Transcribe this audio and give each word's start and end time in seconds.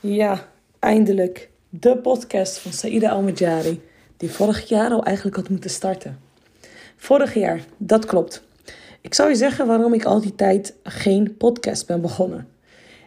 Ja, 0.00 0.48
eindelijk. 0.78 1.50
De 1.68 1.96
podcast 1.96 2.58
van 2.58 2.72
Saïda 2.72 3.10
Almajari, 3.10 3.80
die 4.16 4.30
vorig 4.30 4.68
jaar 4.68 4.90
al 4.90 5.04
eigenlijk 5.04 5.36
had 5.36 5.48
moeten 5.48 5.70
starten. 5.70 6.18
Vorig 6.96 7.34
jaar, 7.34 7.60
dat 7.76 8.04
klopt. 8.04 8.42
Ik 9.00 9.14
zou 9.14 9.28
je 9.28 9.34
zeggen 9.34 9.66
waarom 9.66 9.94
ik 9.94 10.04
al 10.04 10.20
die 10.20 10.34
tijd 10.34 10.74
geen 10.82 11.36
podcast 11.36 11.86
ben 11.86 12.00
begonnen. 12.00 12.48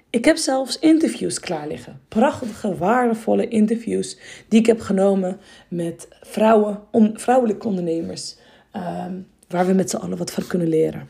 Ik 0.09 0.25
heb 0.25 0.37
zelfs 0.37 0.79
interviews 0.79 1.39
klaar 1.39 1.67
liggen. 1.67 2.01
Prachtige, 2.07 2.77
waardevolle 2.77 3.47
interviews 3.47 4.17
die 4.47 4.59
ik 4.59 4.65
heb 4.65 4.79
genomen 4.79 5.39
met 5.67 6.07
vrouwen, 6.21 6.79
vrouwelijke 7.13 7.67
ondernemers. 7.67 8.35
ehm, 8.71 9.13
waar 9.47 9.65
we 9.65 9.73
met 9.73 9.89
z'n 9.89 9.95
allen 9.95 10.17
wat 10.17 10.31
van 10.31 10.47
kunnen 10.47 10.67
leren. 10.67 11.07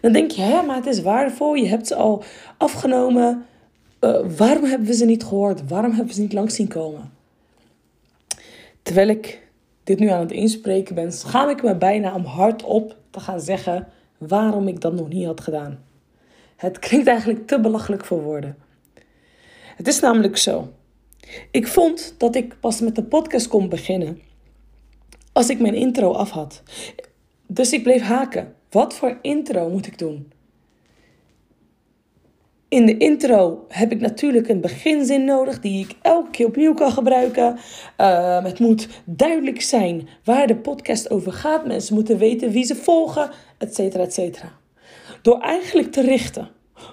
Dan 0.00 0.12
denk 0.12 0.30
je, 0.30 0.42
hè, 0.42 0.62
maar 0.62 0.76
het 0.76 0.86
is 0.86 1.02
waardevol. 1.02 1.54
Je 1.54 1.68
hebt 1.68 1.86
ze 1.86 1.94
al 1.94 2.24
afgenomen. 2.56 3.46
Eh, 3.98 4.20
waarom 4.36 4.64
hebben 4.64 4.86
we 4.86 4.94
ze 4.94 5.04
niet 5.04 5.24
gehoord? 5.24 5.68
Waarom 5.68 5.90
hebben 5.90 6.08
we 6.08 6.14
ze 6.14 6.20
niet 6.20 6.32
langs 6.32 6.54
zien 6.54 6.68
komen? 6.68 7.12
Terwijl 8.82 9.08
ik 9.08 9.42
dit 9.84 9.98
nu 9.98 10.08
aan 10.08 10.20
het 10.20 10.32
inspreken 10.32 10.94
ben, 10.94 11.12
schaam 11.12 11.48
ik 11.48 11.62
me 11.62 11.76
bijna 11.76 12.14
om 12.14 12.24
hardop 12.24 12.96
te 13.10 13.20
gaan 13.20 13.40
zeggen 13.40 13.88
waarom 14.18 14.68
ik 14.68 14.80
dat 14.80 14.92
nog 14.92 15.08
niet 15.08 15.26
had 15.26 15.40
gedaan. 15.40 15.84
Het 16.56 16.78
klinkt 16.78 17.06
eigenlijk 17.06 17.46
te 17.46 17.60
belachelijk 17.60 18.04
voor 18.04 18.22
woorden. 18.22 18.56
Het 19.76 19.88
is 19.88 20.00
namelijk 20.00 20.36
zo. 20.36 20.72
Ik 21.50 21.66
vond 21.66 22.14
dat 22.18 22.34
ik 22.34 22.60
pas 22.60 22.80
met 22.80 22.94
de 22.94 23.04
podcast 23.04 23.48
kon 23.48 23.68
beginnen 23.68 24.20
als 25.32 25.48
ik 25.48 25.60
mijn 25.60 25.74
intro 25.74 26.12
af 26.12 26.30
had. 26.30 26.62
Dus 27.46 27.72
ik 27.72 27.82
bleef 27.82 28.02
haken. 28.02 28.54
Wat 28.70 28.94
voor 28.94 29.18
intro 29.22 29.68
moet 29.70 29.86
ik 29.86 29.98
doen? 29.98 30.32
In 32.76 32.86
de 32.86 32.96
intro 32.96 33.64
heb 33.68 33.92
ik 33.92 34.00
natuurlijk 34.00 34.48
een 34.48 34.60
beginzin 34.60 35.24
nodig 35.24 35.60
die 35.60 35.84
ik 35.84 35.96
elke 36.02 36.30
keer 36.30 36.46
opnieuw 36.46 36.74
kan 36.74 36.92
gebruiken. 36.92 37.58
Uh, 38.00 38.44
het 38.44 38.58
moet 38.58 38.88
duidelijk 39.04 39.62
zijn 39.62 40.08
waar 40.24 40.46
de 40.46 40.56
podcast 40.56 41.10
over 41.10 41.32
gaat. 41.32 41.66
Mensen 41.66 41.94
moeten 41.94 42.18
weten 42.18 42.50
wie 42.50 42.64
ze 42.64 42.74
volgen, 42.74 43.30
et 43.58 43.74
cetera, 43.74 44.02
et 44.02 44.14
cetera. 44.14 44.52
Door 45.22 45.40
eigenlijk 45.40 45.92
te 45.92 46.00
richten 46.00 46.48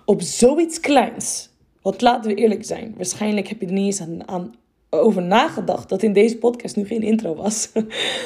op 0.06 0.22
zoiets 0.22 0.80
kleins. 0.80 1.50
Want 1.82 2.02
laten 2.02 2.32
we 2.32 2.38
eerlijk 2.38 2.66
zijn, 2.66 2.94
waarschijnlijk 2.96 3.48
heb 3.48 3.60
je 3.60 3.66
er 3.66 3.74
niet 3.74 3.86
eens 3.86 4.02
aan, 4.02 4.28
aan 4.28 4.56
over 4.90 5.22
nagedacht 5.22 5.90
dat 5.90 6.04
in 6.04 6.14
deze 6.14 6.38
podcast 6.38 6.76
nu 6.76 6.86
geen 6.86 7.04
intro 7.04 7.36
was. 7.36 7.70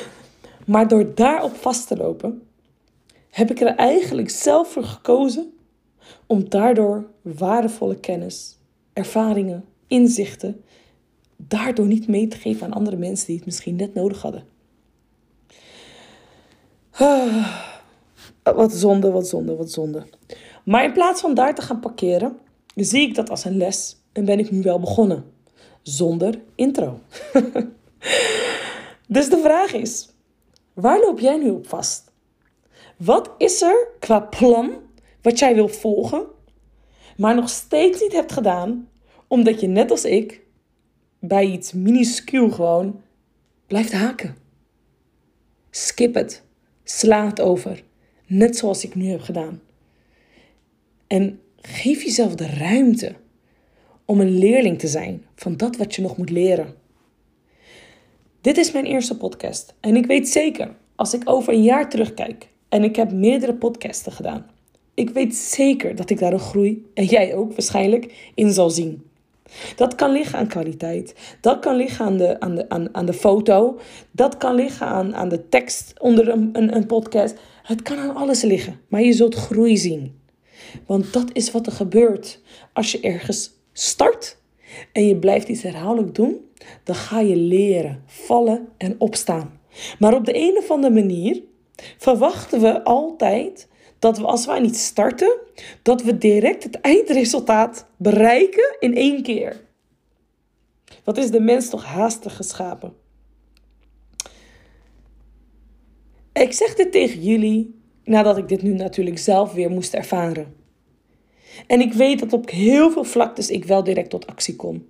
maar 0.66 0.88
door 0.88 1.16
daarop 1.16 1.56
vast 1.56 1.88
te 1.88 1.98
lopen, 1.98 2.42
heb 3.30 3.52
ik 3.52 3.60
er 3.60 3.76
eigenlijk 3.76 4.30
zelf 4.30 4.72
voor 4.72 4.84
gekozen 4.84 5.52
om 6.26 6.50
daardoor 6.50 7.08
waardevolle 7.22 7.96
kennis, 7.96 8.58
ervaringen, 8.94 9.66
inzichten, 9.88 10.64
daardoor 11.36 11.86
niet 11.86 12.08
mee 12.08 12.28
te 12.28 12.38
geven 12.38 12.66
aan 12.66 12.74
andere 12.74 12.96
mensen 12.96 13.28
die 13.28 13.36
het 13.36 13.46
misschien 13.46 13.76
net 13.76 13.94
nodig 13.94 14.22
hadden. 14.22 14.44
Ah, 16.92 17.66
wat 18.44 18.74
zonde, 18.74 19.12
wat 19.12 19.28
zonde, 19.28 19.56
wat 19.56 19.72
zonde. 19.72 20.04
Maar 20.64 20.84
in 20.84 20.94
plaats 20.94 21.22
van 21.22 21.34
daar 21.34 21.56
te 21.56 21.62
gaan 21.62 21.80
parkeren, 21.80 22.38
zie 22.76 23.08
ik 23.08 23.16
dat 23.16 23.30
als 23.30 23.46
een 23.46 23.58
les 23.58 23.98
en 24.12 24.26
ben 24.26 24.40
ik 24.40 24.52
nu 24.52 24.62
wel 24.62 24.80
begonnen. 24.80 25.26
Zonder 25.82 26.42
intro. 26.56 27.00
dus 29.08 29.30
de 29.30 29.40
vraag 29.44 29.74
is, 29.74 30.10
waar 30.74 31.00
loop 31.00 31.20
jij 31.20 31.38
nu 31.38 31.50
op 31.50 31.68
vast? 31.68 32.12
Wat 32.98 33.30
is 33.38 33.62
er 33.62 33.88
qua 34.00 34.20
plan 34.20 34.72
wat 35.22 35.40
jij 35.40 35.56
wil 35.56 35.68
volgen, 35.68 36.26
maar 37.18 37.36
nog 37.36 37.50
steeds 37.50 38.02
niet 38.02 38.14
hebt 38.14 38.32
gedaan, 38.32 38.90
omdat 39.28 39.60
je 39.60 39.68
net 39.68 39.92
als 39.92 40.06
ik 40.06 40.42
bij 41.20 41.46
iets 41.46 41.74
minuscuul 41.74 42.50
gewoon 42.50 43.02
blijft 43.68 43.92
haken? 43.92 44.36
Skip 45.70 46.14
het. 46.14 46.44
Sla 46.84 47.26
het 47.26 47.42
over. 47.42 47.84
Net 48.28 48.58
zoals 48.58 48.84
ik 48.84 48.96
nu 48.96 49.06
heb 49.06 49.22
gedaan. 49.22 49.62
En 51.08 51.40
geef 51.62 52.04
jezelf 52.04 52.36
de 52.36 52.48
ruimte 52.48 53.16
om 54.06 54.20
een 54.20 54.38
leerling 54.38 54.80
te 54.80 54.88
zijn 54.88 55.26
van 55.36 55.58
dat 55.58 55.78
wat 55.78 55.96
je 55.96 56.02
nog 56.02 56.18
moet 56.18 56.30
leren. 56.30 56.76
Dit 58.42 58.58
is 58.58 58.72
mijn 58.72 58.86
eerste 58.86 59.18
podcast 59.18 59.76
en 59.80 59.96
ik 59.96 60.06
weet 60.06 60.30
zeker, 60.30 60.76
als 60.96 61.14
ik 61.14 61.30
over 61.30 61.54
een 61.54 61.64
jaar 61.64 61.90
terugkijk 61.90 62.48
en 62.70 62.84
ik 62.84 62.96
heb 62.96 63.12
meerdere 63.12 63.54
podcasten 63.54 64.12
gedaan, 64.12 64.46
ik 64.98 65.10
weet 65.10 65.36
zeker 65.36 65.96
dat 65.96 66.10
ik 66.10 66.20
daar 66.20 66.34
een 66.34 66.40
groei, 66.40 66.86
en 66.94 67.06
jij 67.06 67.36
ook 67.36 67.52
waarschijnlijk, 67.52 68.32
in 68.36 68.52
zal 68.52 68.70
zien. 68.70 69.04
Dat 69.76 69.96
kan 69.96 70.12
liggen 70.12 70.40
aan 70.40 70.48
kwaliteit. 70.48 71.16
Dat 71.42 71.60
kan 71.60 71.76
liggen 71.76 72.06
aan 72.06 72.18
de, 72.18 72.40
aan 72.40 72.56
de, 72.56 72.70
aan, 72.70 72.96
aan 72.96 73.06
de 73.06 73.14
foto. 73.14 73.80
Dat 74.12 74.38
kan 74.38 74.56
liggen 74.56 74.88
aan, 74.88 75.16
aan 75.16 75.30
de 75.30 75.50
tekst 75.50 75.94
onder 76.00 76.30
een, 76.30 76.50
een, 76.54 76.76
een 76.76 76.86
podcast. 76.86 77.36
Het 77.64 77.82
kan 77.82 77.98
aan 77.98 78.16
alles 78.16 78.42
liggen. 78.42 78.80
Maar 78.88 79.02
je 79.02 79.14
zult 79.14 79.36
groei 79.36 79.78
zien. 79.78 80.20
Want 80.86 81.14
dat 81.14 81.30
is 81.34 81.52
wat 81.52 81.66
er 81.66 81.72
gebeurt 81.72 82.42
als 82.74 82.92
je 82.92 83.00
ergens 83.00 83.52
start 83.74 84.38
en 84.92 85.08
je 85.08 85.16
blijft 85.16 85.48
iets 85.48 85.62
herhaaldelijk 85.62 86.16
doen. 86.16 86.46
Dan 86.84 86.96
ga 86.96 87.20
je 87.20 87.36
leren, 87.36 88.04
vallen 88.06 88.68
en 88.78 88.96
opstaan. 88.98 89.60
Maar 90.00 90.16
op 90.16 90.26
de 90.26 90.36
een 90.36 90.58
of 90.58 90.72
andere 90.72 90.94
manier 90.94 91.42
verwachten 91.98 92.62
we 92.62 92.84
altijd 92.84 93.68
dat 94.00 94.18
we 94.18 94.26
als 94.26 94.46
wij 94.46 94.60
niet 94.60 94.78
starten, 94.78 95.38
dat 95.82 96.04
we 96.04 96.18
direct 96.18 96.64
het 96.64 96.82
eindresultaat 96.82 97.86
bereiken 97.98 98.76
in 98.80 98.96
één 98.96 99.24
keer. 99.24 99.66
Wat 101.04 101.18
is 101.18 101.32
de 101.32 101.40
mens 101.40 101.70
toch 101.70 101.86
haastig 101.86 102.36
geschapen? 102.36 102.94
Ik 106.34 106.54
zeg 106.54 106.76
dit 106.76 106.92
tegen 106.92 107.22
jullie 107.22 107.76
nadat 108.04 108.38
ik 108.38 108.48
dit 108.48 108.62
nu 108.62 108.74
natuurlijk 108.74 109.18
zelf 109.18 109.54
weer 109.54 109.70
moest 109.70 109.94
ervaren. 109.94 110.56
En 111.68 111.82
ik 111.82 111.94
weet 111.94 112.20
dat 112.20 112.34
op 112.34 112.50
heel 112.50 112.92
veel 112.92 113.04
vlaktes 113.04 113.50
ik 113.50 113.66
wel 113.66 113.84
direct 113.84 114.10
tot 114.10 114.28
actie 114.28 114.56
kom. 114.56 114.86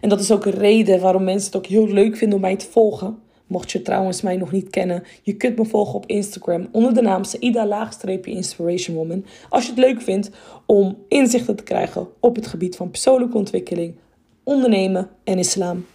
En 0.00 0.08
dat 0.08 0.20
is 0.20 0.30
ook 0.30 0.44
een 0.44 0.52
reden 0.52 1.00
waarom 1.00 1.24
mensen 1.24 1.46
het 1.46 1.56
ook 1.56 1.66
heel 1.66 1.88
leuk 1.88 2.16
vinden 2.16 2.36
om 2.36 2.44
mij 2.44 2.56
te 2.56 2.66
volgen. 2.66 3.22
Mocht 3.52 3.72
je 3.72 3.82
trouwens 3.82 4.22
mij 4.22 4.36
nog 4.36 4.52
niet 4.52 4.70
kennen, 4.70 5.02
je 5.22 5.36
kunt 5.36 5.58
me 5.58 5.64
volgen 5.64 5.94
op 5.94 6.06
Instagram 6.06 6.68
onder 6.70 6.94
de 6.94 7.02
naam 7.02 7.24
Saida-Inspiration 7.24 8.96
Woman. 8.96 9.24
Als 9.48 9.64
je 9.64 9.70
het 9.70 9.78
leuk 9.78 10.00
vindt 10.00 10.30
om 10.66 10.98
inzichten 11.08 11.56
te 11.56 11.62
krijgen 11.62 12.08
op 12.20 12.36
het 12.36 12.46
gebied 12.46 12.76
van 12.76 12.90
persoonlijke 12.90 13.36
ontwikkeling, 13.36 13.94
ondernemen 14.42 15.10
en 15.24 15.38
islam. 15.38 15.86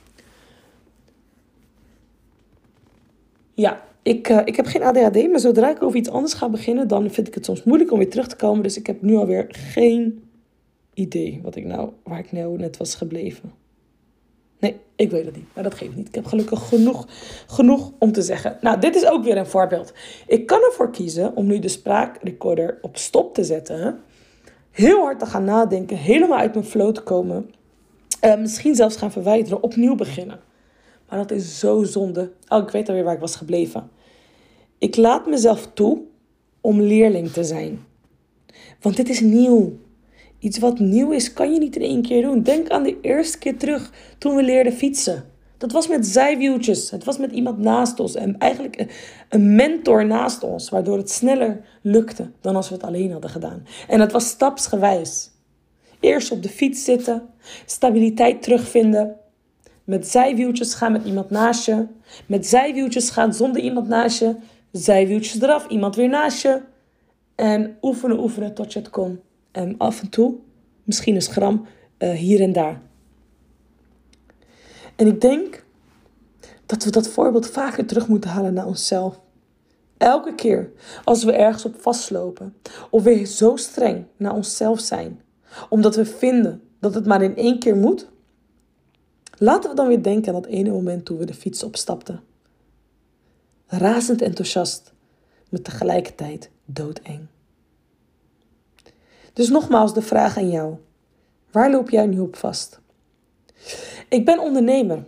Ja, 3.54 3.84
ik, 4.02 4.30
uh, 4.30 4.42
ik 4.46 4.56
heb 4.56 4.66
geen 4.66 4.84
ADHD, 4.84 5.30
maar 5.30 5.40
zodra 5.40 5.70
ik 5.70 5.84
over 5.84 5.98
iets 5.98 6.10
anders 6.10 6.34
ga 6.34 6.50
beginnen, 6.50 6.88
dan 6.88 7.12
vind 7.12 7.28
ik 7.28 7.34
het 7.34 7.46
soms 7.46 7.64
moeilijk 7.64 7.92
om 7.92 7.98
weer 7.98 8.10
terug 8.10 8.28
te 8.28 8.36
komen. 8.36 8.64
Dus 8.64 8.78
ik 8.78 8.88
heb 8.88 9.02
nu 9.02 9.16
alweer 9.16 9.46
geen 9.50 10.24
idee 10.94 11.40
wat 11.44 11.56
ik 11.56 11.66
nou, 11.66 11.90
waar 12.04 12.20
ik 12.20 12.32
nou 12.32 12.58
net 12.58 12.78
was 12.78 12.96
gebleven. 12.96 13.52
Nee, 14.60 14.80
ik 14.96 15.12
weet 15.12 15.26
het 15.26 15.36
niet. 15.36 15.46
Maar 15.54 15.64
dat 15.64 15.74
geeft 15.74 15.96
niet. 15.96 16.08
Ik 16.08 16.16
heb 16.16 16.26
gelukkig 16.26 16.68
genoeg, 16.68 17.08
genoeg 17.48 17.92
om 18.00 18.12
te 18.12 18.22
zeggen. 18.22 18.58
Nou, 18.62 18.80
dit 18.80 18.96
is 18.96 19.06
ook 19.06 19.24
weer 19.24 19.38
een 19.38 19.48
voorbeeld. 19.48 19.94
Ik 20.28 20.46
kan 20.46 20.62
ervoor 20.62 20.92
kiezen 20.92 21.36
om 21.36 21.46
nu 21.46 21.60
de 21.60 21.68
spraakrecorder 21.68 22.78
op 22.82 22.98
stop 22.98 23.34
te 23.34 23.44
zetten. 23.44 24.00
Heel 24.72 25.00
hard 25.00 25.20
te 25.20 25.26
gaan 25.26 25.44
nadenken. 25.44 25.98
Helemaal 25.98 26.38
uit 26.38 26.54
mijn 26.54 26.66
flow 26.66 26.94
te 26.94 27.02
komen. 27.02 27.52
Uh, 28.26 28.38
misschien 28.38 28.76
zelfs 28.76 28.96
gaan 28.96 29.12
verwijderen. 29.12 29.64
Opnieuw 29.64 29.96
beginnen. 29.96 30.40
Maar 31.10 31.18
dat 31.20 31.32
is 31.32 31.60
zo 31.60 31.84
zonde. 31.84 32.32
Oh, 32.48 32.64
ik 32.64 32.70
weet 32.70 32.90
alweer 32.90 33.04
waar 33.04 33.14
ik 33.14 33.20
was 33.20 33.36
gebleven. 33.36 33.90
Ik 34.78 34.96
laat 34.96 35.28
mezelf 35.28 35.68
toe 35.74 36.02
om 36.62 36.82
leerling 36.82 37.32
te 37.32 37.44
zijn. 37.44 37.86
Want 38.82 38.96
dit 38.96 39.10
is 39.10 39.20
nieuw. 39.20 39.78
Iets 40.40 40.60
wat 40.60 40.80
nieuw 40.80 41.12
is, 41.12 41.34
kan 41.34 41.54
je 41.54 41.60
niet 41.60 41.76
in 41.76 41.82
één 41.82 42.02
keer 42.02 42.22
doen. 42.22 42.44
Denk 42.44 42.70
aan 42.70 42.84
de 42.84 42.98
eerste 43.02 43.38
keer 43.38 43.58
terug 43.58 43.92
toen 44.18 44.36
we 44.36 44.44
leerden 44.44 44.74
fietsen. 44.74 45.24
Dat 45.58 45.72
was 45.72 45.88
met 45.88 46.08
zijwieltjes. 46.08 46.92
Het 46.92 47.04
was 47.04 47.18
met 47.18 47.32
iemand 47.32 47.58
naast 47.58 48.00
ons. 48.00 48.16
En 48.16 48.38
eigenlijk 48.38 48.86
een 49.30 49.56
mentor 49.56 50.06
naast 50.06 50.44
ons. 50.44 50.70
Waardoor 50.70 50.98
het 50.98 51.10
sneller 51.10 51.66
lukte 51.82 52.32
dan 52.42 52.56
als 52.56 52.70
we 52.70 52.76
het 52.76 52.84
alleen 52.84 53.12
hadden 53.12 53.30
gedaan. 53.30 53.66
En 53.88 54.00
het 54.00 54.12
was 54.12 54.28
stapsgewijs. 54.28 55.32
Eerst 56.00 56.32
op 56.32 56.44
de 56.44 56.50
fiets 56.50 56.84
zitten. 56.84 57.30
Stabiliteit 57.66 58.42
terugvinden. 58.42 59.16
Met 59.84 60.08
zijwieltjes 60.08 60.74
gaan 60.74 60.92
met 60.92 61.06
iemand 61.06 61.30
naast 61.30 61.66
je. 61.66 61.86
Met 62.26 62.48
zijwieltjes 62.48 63.10
gaan 63.10 63.34
zonder 63.34 63.62
iemand 63.62 63.88
naast 63.88 64.20
je. 64.20 64.36
Zijwieltjes 64.72 65.42
eraf, 65.42 65.68
iemand 65.68 65.96
weer 65.96 66.10
naast 66.10 66.42
je. 66.42 66.62
En 67.36 67.78
oefenen, 67.82 68.20
oefenen 68.20 68.54
tot 68.54 68.74
je 68.74 68.80
het 68.80 68.90
kon. 68.90 69.20
En 69.52 69.78
af 69.78 70.02
en 70.02 70.10
toe, 70.10 70.36
misschien 70.84 71.16
een 71.16 71.22
gram, 71.22 71.66
uh, 72.00 72.12
hier 72.12 72.42
en 72.42 72.54
daar. 72.54 72.82
En 74.96 75.08
ik 75.08 75.22
denk 75.22 75.66
dat 76.66 76.84
we 76.84 76.92
dat 76.92 77.08
voorbeeld 77.08 77.50
vaker 77.50 77.86
terug 77.86 78.08
moeten 78.08 78.30
halen 78.30 78.54
naar 78.54 78.66
onszelf. 78.66 79.20
Elke 79.98 80.36
keer 80.36 80.72
als 81.04 81.24
we 81.24 81.32
ergens 81.32 81.66
op 81.66 81.82
vastlopen 81.82 82.56
of 82.90 83.04
we 83.04 83.24
zo 83.24 83.56
streng 83.56 84.06
naar 84.18 84.34
onszelf 84.34 84.80
zijn, 84.80 85.22
omdat 85.70 85.96
we 85.96 86.06
vinden 86.06 86.62
dat 86.80 86.94
het 86.94 87.06
maar 87.06 87.22
in 87.22 87.36
één 87.36 87.60
keer 87.60 87.76
moet, 87.76 88.08
Laten 89.40 89.70
we 89.70 89.76
dan 89.76 89.88
weer 89.88 90.04
denken 90.04 90.36
aan 90.36 90.42
dat 90.42 90.52
ene 90.52 90.72
moment 90.72 91.06
toen 91.06 91.18
we 91.18 91.26
de 91.26 91.34
fiets 91.34 91.64
opstapten. 91.64 92.24
Razend 93.68 94.22
enthousiast, 94.22 94.94
maar 95.50 95.62
tegelijkertijd 95.62 96.50
doodeng. 96.66 97.28
Dus 99.38 99.50
nogmaals 99.50 99.94
de 99.94 100.02
vraag 100.02 100.38
aan 100.38 100.50
jou. 100.50 100.76
Waar 101.52 101.72
loop 101.72 101.90
jij 101.90 102.06
nu 102.06 102.20
op 102.20 102.36
vast? 102.36 102.80
Ik 104.10 104.26
ben 104.26 104.40
ondernemer. 104.40 105.04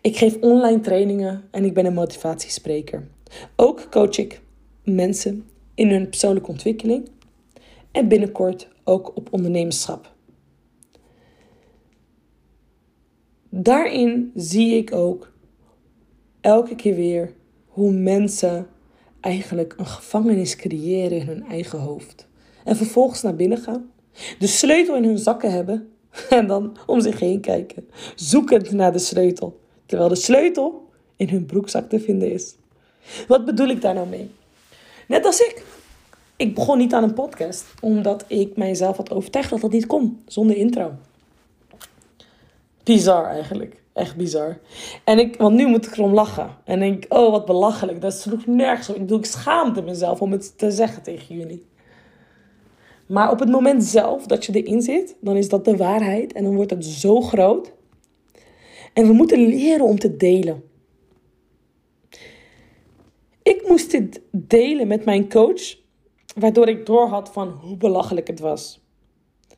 Ik 0.00 0.16
geef 0.16 0.36
online 0.40 0.80
trainingen 0.80 1.48
en 1.50 1.64
ik 1.64 1.74
ben 1.74 1.86
een 1.86 1.94
motivatiespreker. 1.94 3.08
Ook 3.56 3.90
coach 3.90 4.16
ik 4.18 4.40
mensen 4.84 5.46
in 5.74 5.90
hun 5.90 6.08
persoonlijke 6.08 6.50
ontwikkeling 6.50 7.08
en 7.92 8.08
binnenkort 8.08 8.68
ook 8.84 9.16
op 9.16 9.32
ondernemerschap. 9.32 10.14
Daarin 13.48 14.32
zie 14.34 14.76
ik 14.76 14.92
ook 14.92 15.32
elke 16.40 16.74
keer 16.74 16.94
weer 16.94 17.32
hoe 17.66 17.92
mensen 17.92 18.66
eigenlijk 19.20 19.74
een 19.76 19.86
gevangenis 19.86 20.56
creëren 20.56 21.18
in 21.18 21.26
hun 21.26 21.44
eigen 21.46 21.78
hoofd. 21.78 22.26
En 22.66 22.76
vervolgens 22.76 23.22
naar 23.22 23.34
binnen 23.34 23.58
gaan, 23.58 23.90
de 24.38 24.46
sleutel 24.46 24.96
in 24.96 25.04
hun 25.04 25.18
zakken 25.18 25.52
hebben 25.52 25.92
en 26.30 26.46
dan 26.46 26.76
om 26.86 27.00
zich 27.00 27.20
heen 27.20 27.40
kijken, 27.40 27.88
zoekend 28.14 28.70
naar 28.70 28.92
de 28.92 28.98
sleutel. 28.98 29.60
Terwijl 29.86 30.08
de 30.08 30.16
sleutel 30.16 30.88
in 31.16 31.28
hun 31.28 31.46
broekzak 31.46 31.88
te 31.88 32.00
vinden 32.00 32.32
is. 32.32 32.54
Wat 33.28 33.44
bedoel 33.44 33.68
ik 33.68 33.80
daar 33.80 33.94
nou 33.94 34.08
mee? 34.08 34.30
Net 35.08 35.24
als 35.24 35.40
ik. 35.40 35.64
Ik 36.36 36.54
begon 36.54 36.78
niet 36.78 36.94
aan 36.94 37.02
een 37.02 37.14
podcast 37.14 37.64
omdat 37.80 38.24
ik 38.26 38.56
mijzelf 38.56 38.96
had 38.96 39.10
overtuigd 39.10 39.50
dat 39.50 39.60
dat 39.60 39.70
niet 39.72 39.86
kon 39.86 40.22
zonder 40.26 40.56
intro. 40.56 40.92
Bizar 42.82 43.26
eigenlijk. 43.26 43.82
Echt 43.92 44.16
bizar. 44.16 44.58
En 45.04 45.18
ik, 45.18 45.36
want 45.36 45.56
nu 45.56 45.66
moet 45.66 45.86
ik 45.86 45.92
erom 45.92 46.14
lachen. 46.14 46.50
En 46.64 46.78
denk, 46.78 47.04
oh 47.08 47.30
wat 47.30 47.46
belachelijk. 47.46 48.00
Dat 48.00 48.14
sloeg 48.14 48.46
nergens 48.46 48.88
op. 48.88 48.94
Ik 48.94 49.00
bedoel, 49.00 49.18
ik 49.18 49.24
schaamde 49.24 49.82
mezelf 49.82 50.20
om 50.20 50.32
het 50.32 50.58
te 50.58 50.70
zeggen 50.70 51.02
tegen 51.02 51.36
jullie. 51.36 51.66
Maar 53.06 53.30
op 53.30 53.38
het 53.38 53.48
moment 53.48 53.84
zelf 53.84 54.26
dat 54.26 54.44
je 54.44 54.62
erin 54.62 54.82
zit, 54.82 55.16
dan 55.20 55.36
is 55.36 55.48
dat 55.48 55.64
de 55.64 55.76
waarheid. 55.76 56.32
En 56.32 56.44
dan 56.44 56.54
wordt 56.54 56.70
het 56.70 56.84
zo 56.84 57.20
groot. 57.20 57.72
En 58.92 59.06
we 59.06 59.12
moeten 59.12 59.38
leren 59.38 59.86
om 59.86 59.98
te 59.98 60.16
delen. 60.16 60.62
Ik 63.42 63.68
moest 63.68 63.90
dit 63.90 64.20
delen 64.30 64.86
met 64.86 65.04
mijn 65.04 65.28
coach, 65.28 65.76
waardoor 66.34 66.68
ik 66.68 66.86
doorhad 66.86 67.32
van 67.32 67.48
hoe 67.48 67.76
belachelijk 67.76 68.26
het 68.26 68.40
was. 68.40 68.84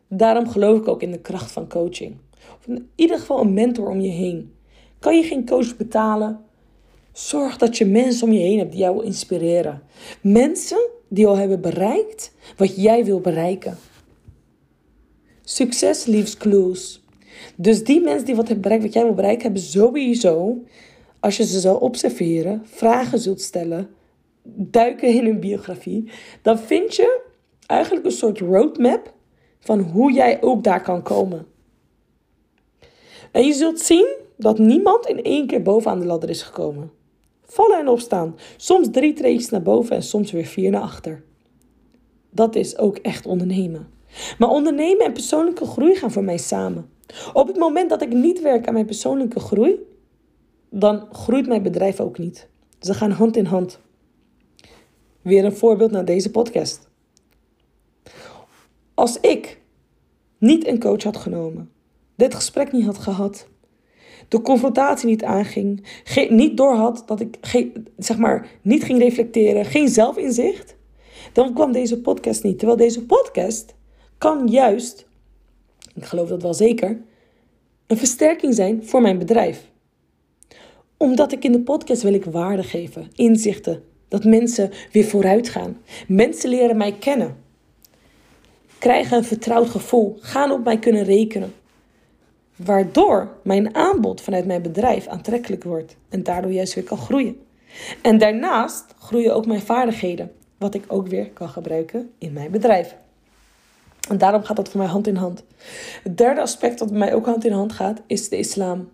Daarom 0.08 0.48
geloof 0.48 0.78
ik 0.78 0.88
ook 0.88 1.02
in 1.02 1.10
de 1.10 1.20
kracht 1.20 1.52
van 1.52 1.68
coaching. 1.68 2.16
Of 2.58 2.66
in 2.66 2.90
ieder 2.94 3.18
geval 3.18 3.40
een 3.40 3.52
mentor 3.52 3.88
om 3.88 4.00
je 4.00 4.10
heen. 4.10 4.54
Kan 4.98 5.16
je 5.16 5.22
geen 5.22 5.46
coach 5.46 5.76
betalen? 5.76 6.40
Zorg 7.12 7.56
dat 7.56 7.78
je 7.78 7.86
mensen 7.86 8.26
om 8.26 8.32
je 8.32 8.40
heen 8.40 8.58
hebt 8.58 8.70
die 8.70 8.80
jou 8.80 9.04
inspireren. 9.04 9.82
Mensen 10.20 10.88
die 11.08 11.26
al 11.26 11.36
hebben 11.36 11.60
bereikt 11.60 12.32
wat 12.56 12.76
jij 12.76 13.04
wil 13.04 13.20
bereiken. 13.20 13.78
Succes 15.42 16.06
leaves 16.06 16.36
clues. 16.36 17.02
Dus 17.56 17.84
die 17.84 18.00
mensen 18.00 18.24
die 18.26 18.34
wat 18.34 18.44
hebben 18.44 18.62
bereikt 18.62 18.84
wat 18.84 18.92
jij 18.92 19.04
wil 19.04 19.14
bereiken, 19.14 19.42
hebben 19.42 19.62
sowieso, 19.62 20.64
als 21.20 21.36
je 21.36 21.46
ze 21.46 21.60
zou 21.60 21.80
observeren, 21.80 22.62
vragen 22.64 23.18
zult 23.18 23.40
stellen, 23.40 23.88
duiken 24.56 25.08
in 25.08 25.24
hun 25.24 25.40
biografie, 25.40 26.10
dan 26.42 26.58
vind 26.58 26.96
je 26.96 27.20
eigenlijk 27.66 28.06
een 28.06 28.12
soort 28.12 28.38
roadmap 28.38 29.12
van 29.58 29.80
hoe 29.80 30.12
jij 30.12 30.42
ook 30.42 30.64
daar 30.64 30.82
kan 30.82 31.02
komen. 31.02 31.46
En 33.32 33.46
je 33.46 33.52
zult 33.52 33.80
zien 33.80 34.16
dat 34.36 34.58
niemand 34.58 35.06
in 35.06 35.22
één 35.22 35.46
keer 35.46 35.62
bovenaan 35.62 36.00
de 36.00 36.06
ladder 36.06 36.30
is 36.30 36.42
gekomen. 36.42 36.90
Vallen 37.48 37.78
en 37.78 37.88
opstaan. 37.88 38.36
Soms 38.56 38.88
drie 38.90 39.12
treetjes 39.12 39.50
naar 39.50 39.62
boven 39.62 39.96
en 39.96 40.02
soms 40.02 40.32
weer 40.32 40.44
vier 40.44 40.70
naar 40.70 40.80
achter. 40.80 41.24
Dat 42.30 42.54
is 42.54 42.78
ook 42.78 42.96
echt 42.96 43.26
ondernemen. 43.26 43.88
Maar 44.38 44.48
ondernemen 44.48 45.06
en 45.06 45.12
persoonlijke 45.12 45.64
groei 45.64 45.94
gaan 45.94 46.10
voor 46.10 46.24
mij 46.24 46.38
samen. 46.38 46.90
Op 47.32 47.46
het 47.46 47.56
moment 47.56 47.90
dat 47.90 48.02
ik 48.02 48.12
niet 48.12 48.42
werk 48.42 48.66
aan 48.66 48.72
mijn 48.72 48.86
persoonlijke 48.86 49.40
groei, 49.40 49.76
dan 50.70 51.08
groeit 51.12 51.46
mijn 51.46 51.62
bedrijf 51.62 52.00
ook 52.00 52.18
niet. 52.18 52.48
Ze 52.80 52.94
gaan 52.94 53.10
hand 53.10 53.36
in 53.36 53.44
hand. 53.44 53.80
Weer 55.22 55.44
een 55.44 55.56
voorbeeld 55.56 55.90
naar 55.90 56.04
deze 56.04 56.30
podcast. 56.30 56.88
Als 58.94 59.20
ik 59.20 59.60
niet 60.38 60.66
een 60.66 60.80
coach 60.80 61.02
had 61.02 61.16
genomen, 61.16 61.70
dit 62.14 62.34
gesprek 62.34 62.72
niet 62.72 62.84
had 62.84 62.98
gehad, 62.98 63.48
de 64.28 64.40
confrontatie 64.40 65.08
niet 65.08 65.24
aanging, 65.24 65.84
niet 66.28 66.56
doorhad 66.56 67.02
dat 67.06 67.20
ik 67.20 67.38
zeg 67.98 68.18
maar, 68.18 68.48
niet 68.62 68.84
ging 68.84 68.98
reflecteren, 68.98 69.64
geen 69.64 69.88
zelfinzicht, 69.88 70.76
dan 71.32 71.54
kwam 71.54 71.72
deze 71.72 72.00
podcast 72.00 72.42
niet. 72.42 72.58
Terwijl 72.58 72.78
deze 72.78 73.04
podcast 73.06 73.74
kan 74.18 74.46
juist, 74.46 75.06
ik 75.94 76.04
geloof 76.04 76.28
dat 76.28 76.42
wel 76.42 76.54
zeker, 76.54 77.00
een 77.86 77.96
versterking 77.96 78.54
zijn 78.54 78.86
voor 78.86 79.02
mijn 79.02 79.18
bedrijf. 79.18 79.70
Omdat 80.96 81.32
ik 81.32 81.44
in 81.44 81.52
de 81.52 81.60
podcast 81.60 82.02
wil 82.02 82.14
ik 82.14 82.24
waarde 82.24 82.62
geven, 82.62 83.10
inzichten, 83.14 83.82
dat 84.08 84.24
mensen 84.24 84.70
weer 84.92 85.04
vooruit 85.04 85.48
gaan. 85.48 85.76
Mensen 86.08 86.50
leren 86.50 86.76
mij 86.76 86.92
kennen. 86.92 87.36
Krijgen 88.78 89.16
een 89.16 89.24
vertrouwd 89.24 89.68
gevoel, 89.68 90.16
gaan 90.20 90.50
op 90.50 90.64
mij 90.64 90.78
kunnen 90.78 91.04
rekenen. 91.04 91.52
Waardoor 92.64 93.28
mijn 93.42 93.74
aanbod 93.74 94.20
vanuit 94.20 94.46
mijn 94.46 94.62
bedrijf 94.62 95.06
aantrekkelijk 95.06 95.64
wordt 95.64 95.96
en 96.08 96.22
daardoor 96.22 96.52
juist 96.52 96.74
weer 96.74 96.84
kan 96.84 96.98
groeien. 96.98 97.46
En 98.02 98.18
daarnaast 98.18 98.84
groeien 98.98 99.34
ook 99.34 99.46
mijn 99.46 99.60
vaardigheden, 99.60 100.32
wat 100.56 100.74
ik 100.74 100.84
ook 100.86 101.08
weer 101.08 101.30
kan 101.30 101.48
gebruiken 101.48 102.10
in 102.18 102.32
mijn 102.32 102.50
bedrijf. 102.50 102.96
En 104.08 104.18
daarom 104.18 104.42
gaat 104.42 104.56
dat 104.56 104.68
voor 104.68 104.80
mij 104.80 104.88
hand 104.88 105.06
in 105.06 105.16
hand. 105.16 105.44
Het 106.02 106.18
derde 106.18 106.40
aspect 106.40 106.78
dat 106.78 106.88
bij 106.88 106.98
mij 106.98 107.14
ook 107.14 107.26
hand 107.26 107.44
in 107.44 107.52
hand 107.52 107.72
gaat, 107.72 108.00
is 108.06 108.28
de 108.28 108.38
islam. 108.38 108.88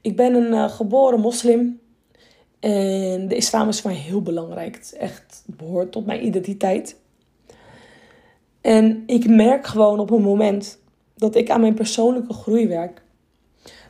Ik 0.00 0.16
ben 0.16 0.34
een 0.34 0.52
uh, 0.52 0.70
geboren 0.70 1.20
moslim. 1.20 1.80
En 2.60 3.28
de 3.28 3.36
islam 3.36 3.68
is 3.68 3.80
voor 3.80 3.90
mij 3.90 4.00
heel 4.00 4.22
belangrijk. 4.22 4.74
Het, 4.74 4.94
echt, 4.98 5.42
behoort 5.46 5.92
tot 5.92 6.06
mijn 6.06 6.26
identiteit. 6.26 6.96
En 8.60 9.02
ik 9.06 9.28
merk 9.28 9.66
gewoon 9.66 9.98
op 9.98 10.10
een 10.10 10.22
moment 10.22 10.78
dat 11.16 11.34
ik 11.34 11.50
aan 11.50 11.60
mijn 11.60 11.74
persoonlijke 11.74 12.32
groei 12.32 12.68
werk, 12.68 13.02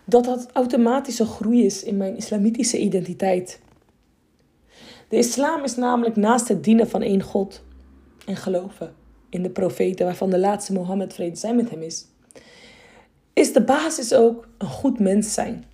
dat 0.05 0.25
dat 0.25 0.49
automatische 0.53 1.25
groei 1.25 1.65
is 1.65 1.83
in 1.83 1.97
mijn 1.97 2.17
islamitische 2.17 2.79
identiteit. 2.79 3.61
De 5.09 5.17
islam 5.17 5.65
is 5.65 5.77
namelijk 5.77 6.17
naast 6.17 6.49
het 6.49 6.65
dienen 6.65 6.89
van 6.89 7.03
één 7.03 7.23
God 7.23 7.63
en 8.27 8.37
geloven 8.37 8.95
in 9.29 9.43
de 9.43 9.51
profeten, 9.51 10.07
waarvan 10.07 10.31
de 10.31 10.39
laatste 10.39 10.73
Mohammed 10.73 11.15
vrede 11.15 11.37
zijn 11.37 11.57
met 11.57 11.71
hem 11.71 11.83
is, 11.83 12.07
is 13.33 13.53
de 13.53 13.63
basis 13.63 14.15
ook 14.15 14.49
een 14.59 14.69
goed 14.69 14.99
mens 14.99 15.35
zijn. 15.35 15.65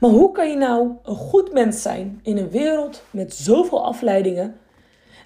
Maar 0.00 0.10
hoe 0.10 0.32
kan 0.32 0.50
je 0.50 0.56
nou 0.56 0.90
een 1.02 1.16
goed 1.16 1.52
mens 1.52 1.82
zijn 1.82 2.20
in 2.22 2.36
een 2.36 2.50
wereld 2.50 3.02
met 3.10 3.34
zoveel 3.34 3.84
afleidingen 3.84 4.56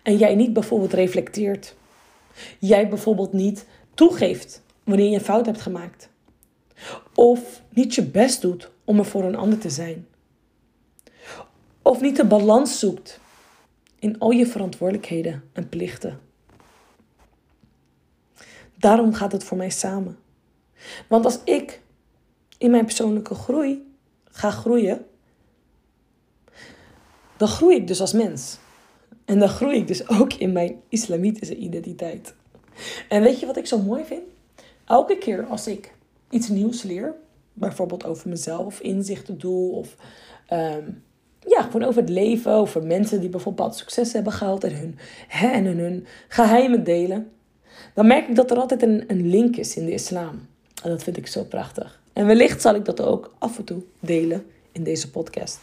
en 0.02 0.16
jij 0.16 0.34
niet 0.34 0.52
bijvoorbeeld 0.52 0.92
reflecteert? 0.92 1.74
Jij 2.58 2.88
bijvoorbeeld 2.88 3.32
niet 3.32 3.66
toegeeft 3.94 4.62
wanneer 4.92 5.10
je 5.10 5.18
een 5.18 5.24
fout 5.24 5.46
hebt 5.46 5.60
gemaakt. 5.60 6.08
Of 7.14 7.62
niet 7.68 7.94
je 7.94 8.02
best 8.02 8.40
doet 8.40 8.70
om 8.84 8.98
er 8.98 9.04
voor 9.04 9.24
een 9.24 9.36
ander 9.36 9.58
te 9.58 9.70
zijn. 9.70 10.06
Of 11.82 12.00
niet 12.00 12.16
de 12.16 12.24
balans 12.24 12.78
zoekt 12.78 13.20
in 13.98 14.18
al 14.18 14.30
je 14.30 14.46
verantwoordelijkheden 14.46 15.42
en 15.52 15.68
plichten. 15.68 16.20
Daarom 18.74 19.14
gaat 19.14 19.32
het 19.32 19.44
voor 19.44 19.56
mij 19.56 19.70
samen. 19.70 20.18
Want 21.08 21.24
als 21.24 21.38
ik 21.44 21.80
in 22.58 22.70
mijn 22.70 22.84
persoonlijke 22.84 23.34
groei 23.34 23.94
ga 24.24 24.50
groeien, 24.50 25.06
dan 27.36 27.48
groei 27.48 27.76
ik 27.76 27.86
dus 27.86 28.00
als 28.00 28.12
mens. 28.12 28.58
En 29.24 29.38
dan 29.38 29.48
groei 29.48 29.76
ik 29.76 29.86
dus 29.86 30.08
ook 30.08 30.32
in 30.32 30.52
mijn 30.52 30.80
islamitische 30.88 31.56
identiteit. 31.56 32.34
En 33.08 33.22
weet 33.22 33.40
je 33.40 33.46
wat 33.46 33.56
ik 33.56 33.66
zo 33.66 33.78
mooi 33.78 34.04
vind? 34.04 34.22
Elke 34.84 35.18
keer 35.18 35.46
als 35.46 35.66
ik 35.66 35.94
iets 36.30 36.48
nieuws 36.48 36.82
leer, 36.82 37.14
bijvoorbeeld 37.52 38.04
over 38.04 38.28
mezelf 38.28 38.80
inzichten 38.80 39.38
doe 39.38 39.72
of 39.72 39.94
ehm, 40.46 40.90
ja, 41.46 41.62
gewoon 41.62 41.82
over 41.82 42.00
het 42.00 42.10
leven, 42.10 42.52
over 42.52 42.82
mensen 42.82 43.20
die 43.20 43.28
bijvoorbeeld 43.28 43.76
succes 43.76 44.12
hebben 44.12 44.32
gehaald 44.32 44.64
en 44.64 44.76
hun, 44.76 44.98
hè, 45.28 45.48
en 45.48 45.64
hun 45.64 46.06
geheimen 46.28 46.84
delen, 46.84 47.30
dan 47.94 48.06
merk 48.06 48.28
ik 48.28 48.36
dat 48.36 48.50
er 48.50 48.56
altijd 48.56 48.82
een, 48.82 49.04
een 49.06 49.28
link 49.28 49.56
is 49.56 49.76
in 49.76 49.84
de 49.84 49.92
islam. 49.92 50.46
En 50.82 50.90
dat 50.90 51.02
vind 51.02 51.16
ik 51.16 51.26
zo 51.26 51.44
prachtig. 51.44 52.00
En 52.12 52.26
wellicht 52.26 52.62
zal 52.62 52.74
ik 52.74 52.84
dat 52.84 53.00
ook 53.00 53.34
af 53.38 53.58
en 53.58 53.64
toe 53.64 53.82
delen 54.00 54.46
in 54.72 54.84
deze 54.84 55.10
podcast. 55.10 55.60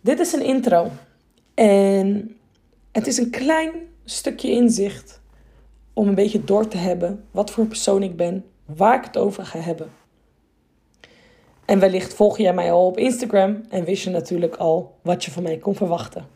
Dit 0.00 0.18
is 0.20 0.32
een 0.32 0.44
intro. 0.44 0.90
En 1.54 2.36
het 2.92 3.06
is 3.06 3.18
een 3.18 3.30
klein 3.30 3.72
stukje 4.04 4.50
inzicht 4.50 5.20
om 5.94 6.08
een 6.08 6.14
beetje 6.14 6.44
door 6.44 6.68
te 6.68 6.76
hebben 6.76 7.24
wat 7.30 7.50
voor 7.50 7.66
persoon 7.66 8.02
ik 8.02 8.16
ben, 8.16 8.44
waar 8.64 8.98
ik 8.98 9.04
het 9.04 9.16
over 9.16 9.46
ga 9.46 9.58
hebben. 9.58 9.90
En 11.64 11.78
wellicht 11.78 12.14
volg 12.14 12.38
jij 12.38 12.54
mij 12.54 12.72
al 12.72 12.86
op 12.86 12.98
Instagram 12.98 13.60
en 13.68 13.84
wist 13.84 14.04
je 14.04 14.10
natuurlijk 14.10 14.56
al 14.56 14.98
wat 15.02 15.24
je 15.24 15.30
van 15.30 15.42
mij 15.42 15.58
kon 15.58 15.74
verwachten. 15.74 16.26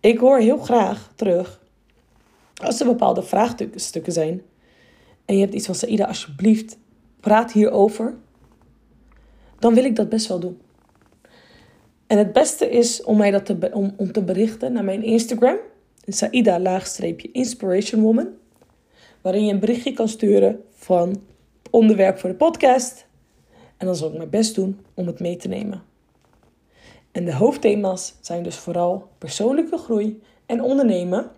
Ik 0.00 0.18
hoor 0.18 0.38
heel 0.38 0.58
graag 0.58 1.12
terug 1.14 1.60
als 2.62 2.80
er 2.80 2.86
bepaalde 2.86 3.22
vraagstukken 3.22 4.12
zijn 4.12 4.42
en 5.24 5.34
je 5.34 5.40
hebt 5.40 5.54
iets 5.54 5.66
van 5.66 5.74
Saïda, 5.74 6.04
alsjeblieft, 6.04 6.78
praat 7.20 7.52
hierover, 7.52 8.14
dan 9.58 9.74
wil 9.74 9.84
ik 9.84 9.96
dat 9.96 10.08
best 10.08 10.26
wel 10.26 10.38
doen. 10.38 10.60
En 12.06 12.18
het 12.18 12.32
beste 12.32 12.70
is 12.70 13.02
om 13.02 13.16
mij 13.16 13.30
dat 13.30 13.46
te, 13.46 13.70
om, 13.72 13.94
om 13.96 14.12
te 14.12 14.22
berichten 14.22 14.72
naar 14.72 14.84
mijn 14.84 15.02
Instagram, 15.02 15.56
Saïda-inspiration 16.12 18.02
woman, 18.02 18.28
waarin 19.20 19.44
je 19.44 19.52
een 19.52 19.60
berichtje 19.60 19.92
kan 19.92 20.08
sturen 20.08 20.64
van 20.72 21.22
onderwerp 21.70 22.18
voor 22.18 22.30
de 22.30 22.36
podcast. 22.36 23.06
En 23.76 23.86
dan 23.86 23.96
zal 23.96 24.10
ik 24.10 24.16
mijn 24.16 24.30
best 24.30 24.54
doen 24.54 24.80
om 24.94 25.06
het 25.06 25.20
mee 25.20 25.36
te 25.36 25.48
nemen. 25.48 25.82
En 27.12 27.24
de 27.24 27.34
hoofdthema's 27.34 28.14
zijn 28.20 28.42
dus 28.42 28.56
vooral 28.56 29.08
persoonlijke 29.18 29.78
groei 29.78 30.22
en 30.46 30.62
ondernemen. 30.62 31.30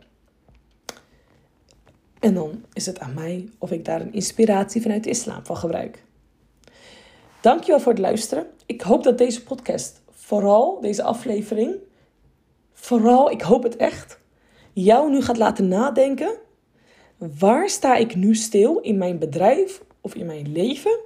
En 2.20 2.34
dan 2.34 2.64
is 2.72 2.86
het 2.86 2.98
aan 2.98 3.14
mij 3.14 3.48
of 3.58 3.70
ik 3.70 3.84
daar 3.84 4.00
een 4.00 4.12
inspiratie 4.12 4.82
vanuit 4.82 5.04
de 5.04 5.10
islam 5.10 5.44
van 5.44 5.56
gebruik. 5.56 6.04
Dankjewel 7.40 7.80
voor 7.80 7.92
het 7.92 8.00
luisteren. 8.00 8.46
Ik 8.66 8.80
hoop 8.80 9.02
dat 9.02 9.18
deze 9.18 9.42
podcast, 9.42 10.02
vooral 10.10 10.80
deze 10.80 11.02
aflevering, 11.02 11.74
vooral, 12.72 13.30
ik 13.30 13.42
hoop 13.42 13.62
het 13.62 13.76
echt, 13.76 14.18
jou 14.82 15.10
nu 15.10 15.22
gaat 15.22 15.36
laten 15.36 15.68
nadenken. 15.68 16.38
Waar 17.38 17.68
sta 17.68 17.96
ik 17.96 18.14
nu 18.14 18.34
stil 18.34 18.78
in 18.78 18.98
mijn 18.98 19.18
bedrijf 19.18 19.82
of 20.00 20.14
in 20.14 20.26
mijn 20.26 20.52
leven? 20.52 20.98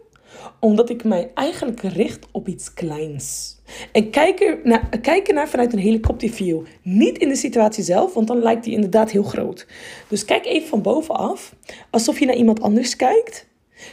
Omdat 0.61 0.91
ik 0.91 1.05
mij 1.05 1.31
eigenlijk 1.35 1.81
richt 1.81 2.27
op 2.33 2.49
iets 2.49 2.75
kleins. 2.75 3.59
En 3.93 4.11
kijken 4.11 4.61
naar, 4.65 4.89
naar 5.33 5.49
vanuit 5.49 5.73
een 5.73 5.79
helikopterview. 5.79 6.61
Niet 6.83 7.19
in 7.19 7.29
de 7.29 7.37
situatie 7.37 7.85
zelf, 7.85 8.15
want 8.15 8.27
dan 8.27 8.39
lijkt 8.39 8.65
die 8.65 8.75
inderdaad 8.75 9.11
heel 9.11 9.23
groot. 9.23 9.67
Dus 10.09 10.25
kijk 10.25 10.47
even 10.47 10.69
van 10.69 10.83
bovenaf, 10.83 11.55
alsof 11.91 12.19
je 12.19 12.27
naar 12.27 12.37
iemand 12.37 12.61
anders 12.61 12.97
kijkt. 12.97 13.47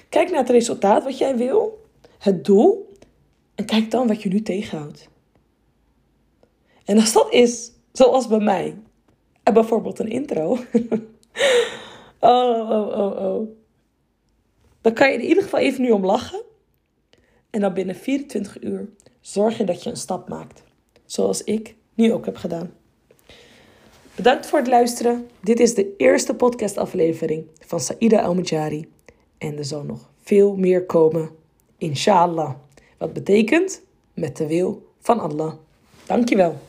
Kijk 0.10 0.30
naar 0.30 0.40
het 0.40 0.50
resultaat 0.50 1.04
wat 1.04 1.18
jij 1.18 1.38
wil, 1.38 1.86
het 2.18 2.46
doel. 2.46 2.96
En 3.56 3.66
kijk 3.66 3.92
dan 3.92 4.08
wat 4.08 4.22
je 4.22 4.30
nu 4.30 4.42
tegenhoudt. 4.42 5.08
En 6.86 7.00
als 7.00 7.14
dat 7.14 7.34
is, 7.34 7.72
zoals 7.92 8.28
bij 8.28 8.40
mij, 8.40 8.76
en 9.48 9.54
bijvoorbeeld 9.54 10.00
een 10.00 10.10
intro. 10.10 10.44
oh, 12.20 12.70
oh, 12.70 12.98
oh, 12.98 13.26
oh. 13.26 13.50
Dan 14.82 14.94
kan 14.94 15.12
je 15.12 15.14
in 15.14 15.26
ieder 15.26 15.44
geval 15.44 15.60
even 15.60 15.82
nu 15.82 15.92
om 15.92 16.06
lachen. 16.06 16.42
En 17.50 17.62
dan 17.62 17.74
binnen 17.74 17.96
24 17.96 18.62
uur 18.62 18.90
zorg 19.22 19.58
je 19.58 19.64
dat 19.64 19.84
je 19.84 19.90
een 19.90 19.98
stap 19.98 20.30
maakt. 20.30 20.64
Zoals 21.06 21.44
ik 21.44 21.76
nu 21.94 22.14
ook 22.14 22.26
heb 22.26 22.36
gedaan. 22.36 22.74
Bedankt 24.16 24.46
voor 24.46 24.60
het 24.60 24.68
luisteren. 24.68 25.28
Dit 25.40 25.60
is 25.60 25.74
de 25.74 25.96
eerste 25.98 26.36
podcastaflevering 26.36 27.46
van 27.66 27.80
Saida 27.80 28.22
Al-Majari. 28.22 28.92
En 29.38 29.58
er 29.58 29.66
zal 29.66 29.84
nog 29.84 30.10
veel 30.24 30.56
meer 30.56 30.86
komen. 30.86 31.30
Inshallah. 31.78 32.54
Wat 32.98 33.14
betekent 33.14 33.82
met 34.14 34.38
de 34.38 34.48
wil 34.48 34.88
van 35.00 35.20
Allah. 35.20 35.54
Dankjewel. 36.06 36.67